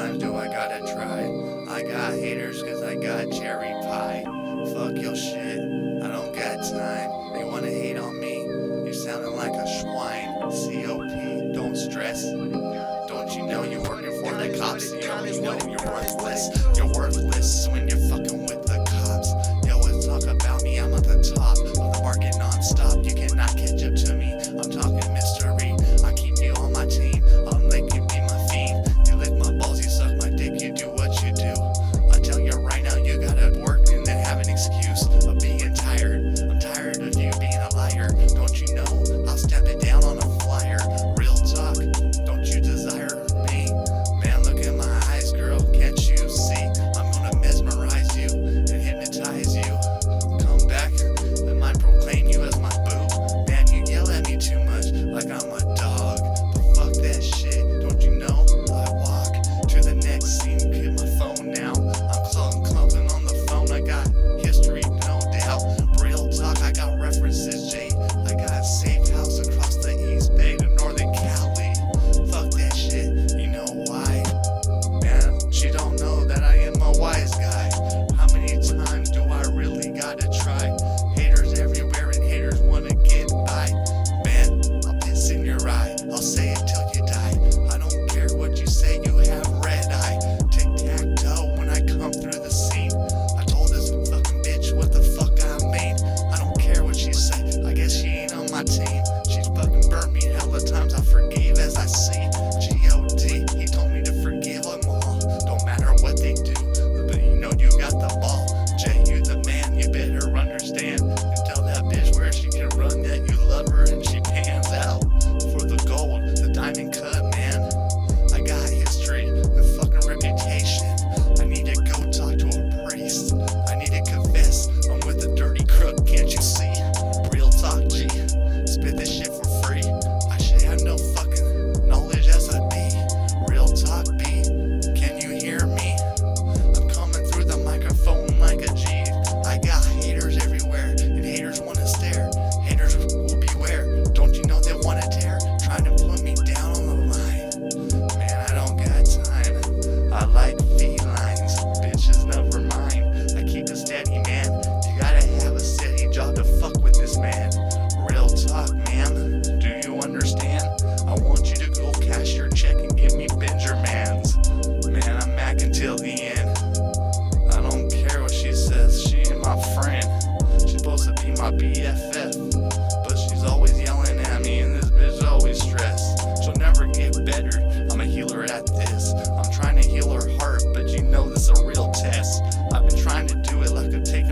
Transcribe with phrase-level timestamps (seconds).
[0.00, 1.20] times do I gotta try?
[1.68, 4.24] I got haters cause I got cherry pie.
[4.72, 5.58] Fuck your shit,
[6.02, 7.10] I don't got time.
[7.34, 8.38] They wanna hate on me,
[8.86, 10.28] you sounding like a swine.
[10.40, 12.22] COP, don't stress.
[13.08, 14.90] Don't you know you're working for the cops?
[14.90, 16.48] You only know you're worthless.
[16.76, 18.29] You're worthless when you're fucking.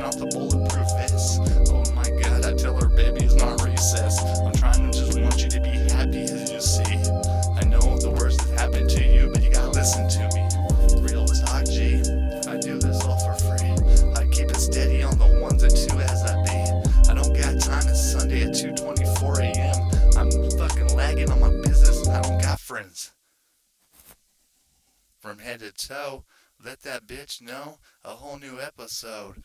[0.08, 1.41] out the bulletproof vest.
[1.69, 4.16] Oh my god, I tell her, baby, it's not recess.
[4.41, 6.96] I'm trying to just want you to be happy, as you see.
[7.60, 10.44] I know the worst that happened to you, but you gotta listen to me.
[11.04, 12.00] Real talk, G.
[12.48, 13.76] I do this all for free.
[14.16, 16.56] I keep it steady on the ones and two as I be.
[17.10, 19.76] I don't got time, it's Sunday at 2.24 a.m.
[20.16, 23.12] I'm fucking lagging on my business, I don't got friends.
[25.20, 26.25] From head to toe,
[26.64, 29.42] let that bitch know a whole new episode.